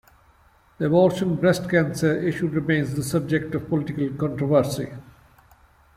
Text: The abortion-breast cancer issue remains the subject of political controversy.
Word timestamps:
The 0.79 0.87
abortion-breast 0.87 1.69
cancer 1.69 2.17
issue 2.27 2.47
remains 2.47 2.95
the 2.95 3.03
subject 3.03 3.53
of 3.53 3.69
political 3.69 4.09
controversy. 4.17 4.91